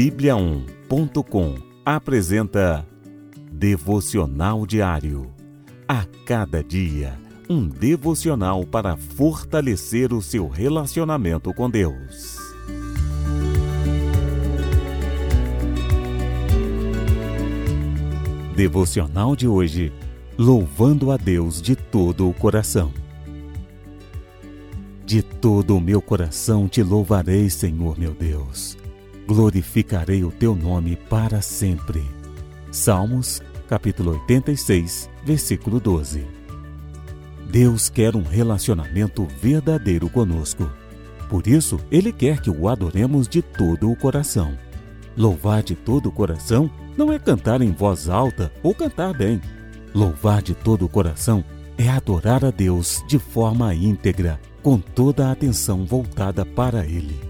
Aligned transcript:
Bíblia1.com 0.00 1.56
apresenta 1.84 2.88
Devocional 3.52 4.64
Diário. 4.64 5.30
A 5.86 6.06
cada 6.24 6.64
dia, 6.64 7.20
um 7.50 7.68
devocional 7.68 8.64
para 8.64 8.96
fortalecer 8.96 10.14
o 10.14 10.22
seu 10.22 10.48
relacionamento 10.48 11.52
com 11.52 11.68
Deus. 11.68 12.38
Devocional 18.56 19.36
de 19.36 19.46
hoje. 19.46 19.92
Louvando 20.38 21.10
a 21.10 21.18
Deus 21.18 21.60
de 21.60 21.76
todo 21.76 22.26
o 22.26 22.32
coração. 22.32 22.90
De 25.04 25.20
todo 25.20 25.76
o 25.76 25.80
meu 25.80 26.00
coração 26.00 26.66
te 26.66 26.82
louvarei, 26.82 27.50
Senhor 27.50 27.98
meu 27.98 28.14
Deus. 28.14 28.78
Glorificarei 29.30 30.24
o 30.24 30.32
teu 30.32 30.56
nome 30.56 30.96
para 30.96 31.40
sempre. 31.40 32.04
Salmos, 32.72 33.40
capítulo 33.68 34.10
86, 34.10 35.08
versículo 35.24 35.78
12. 35.78 36.26
Deus 37.48 37.88
quer 37.88 38.16
um 38.16 38.24
relacionamento 38.24 39.28
verdadeiro 39.40 40.10
conosco. 40.10 40.68
Por 41.28 41.46
isso, 41.46 41.78
Ele 41.92 42.12
quer 42.12 42.40
que 42.40 42.50
o 42.50 42.66
adoremos 42.66 43.28
de 43.28 43.40
todo 43.40 43.88
o 43.88 43.94
coração. 43.94 44.58
Louvar 45.16 45.62
de 45.62 45.76
todo 45.76 46.08
o 46.08 46.12
coração 46.12 46.68
não 46.96 47.12
é 47.12 47.18
cantar 47.20 47.62
em 47.62 47.70
voz 47.70 48.08
alta 48.08 48.52
ou 48.64 48.74
cantar 48.74 49.16
bem. 49.16 49.40
Louvar 49.94 50.42
de 50.42 50.56
todo 50.56 50.86
o 50.86 50.88
coração 50.88 51.44
é 51.78 51.88
adorar 51.88 52.44
a 52.44 52.50
Deus 52.50 53.00
de 53.06 53.20
forma 53.20 53.72
íntegra 53.76 54.40
com 54.60 54.80
toda 54.80 55.28
a 55.28 55.30
atenção 55.30 55.84
voltada 55.86 56.44
para 56.44 56.84
Ele. 56.84 57.29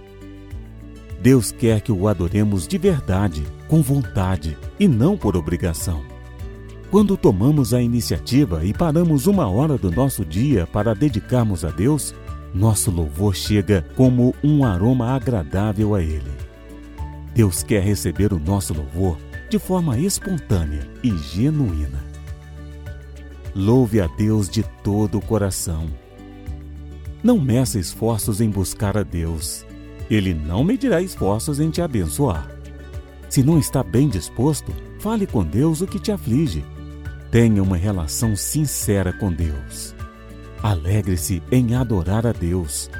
Deus 1.20 1.52
quer 1.52 1.80
que 1.80 1.92
o 1.92 2.08
adoremos 2.08 2.66
de 2.66 2.78
verdade, 2.78 3.44
com 3.68 3.82
vontade 3.82 4.56
e 4.78 4.88
não 4.88 5.16
por 5.16 5.36
obrigação. 5.36 6.02
Quando 6.90 7.16
tomamos 7.16 7.72
a 7.72 7.80
iniciativa 7.80 8.64
e 8.64 8.72
paramos 8.72 9.26
uma 9.26 9.48
hora 9.48 9.76
do 9.76 9.90
nosso 9.90 10.24
dia 10.24 10.66
para 10.66 10.94
dedicarmos 10.94 11.64
a 11.64 11.70
Deus, 11.70 12.14
nosso 12.54 12.90
louvor 12.90 13.34
chega 13.34 13.86
como 13.94 14.34
um 14.42 14.64
aroma 14.64 15.10
agradável 15.10 15.94
a 15.94 16.02
Ele. 16.02 16.32
Deus 17.34 17.62
quer 17.62 17.82
receber 17.82 18.32
o 18.32 18.40
nosso 18.40 18.74
louvor 18.74 19.16
de 19.48 19.58
forma 19.58 19.98
espontânea 19.98 20.88
e 21.02 21.16
genuína. 21.16 22.02
Louve 23.54 24.00
a 24.00 24.06
Deus 24.06 24.48
de 24.48 24.64
todo 24.82 25.18
o 25.18 25.20
coração 25.20 25.88
não 27.22 27.38
meça 27.38 27.78
esforços 27.78 28.40
em 28.40 28.48
buscar 28.48 28.96
a 28.96 29.02
Deus. 29.02 29.66
Ele 30.10 30.34
não 30.34 30.64
medirá 30.64 31.00
esforços 31.00 31.60
em 31.60 31.70
te 31.70 31.80
abençoar. 31.80 32.50
Se 33.28 33.44
não 33.44 33.58
está 33.58 33.82
bem 33.82 34.08
disposto, 34.08 34.72
fale 34.98 35.24
com 35.26 35.44
Deus 35.44 35.80
o 35.80 35.86
que 35.86 36.00
te 36.00 36.10
aflige. 36.10 36.64
Tenha 37.30 37.62
uma 37.62 37.76
relação 37.76 38.34
sincera 38.34 39.12
com 39.12 39.32
Deus. 39.32 39.94
Alegre-se 40.60 41.40
em 41.52 41.76
adorar 41.76 42.26
a 42.26 42.32
Deus. 42.32 42.90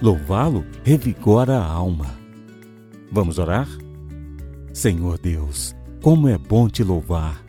Louvá-lo 0.00 0.66
revigora 0.82 1.58
a 1.58 1.64
alma. 1.64 2.12
Vamos 3.10 3.38
orar? 3.38 3.68
Senhor 4.72 5.16
Deus, 5.18 5.76
como 6.02 6.26
é 6.28 6.36
bom 6.36 6.68
te 6.68 6.82
louvar. 6.82 7.40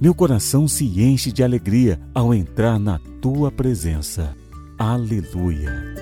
Meu 0.00 0.14
coração 0.14 0.66
se 0.66 0.84
enche 1.00 1.30
de 1.30 1.44
alegria 1.44 2.00
ao 2.14 2.32
entrar 2.32 2.78
na 2.78 2.98
tua 3.20 3.52
presença. 3.52 4.34
Aleluia. 4.78 6.01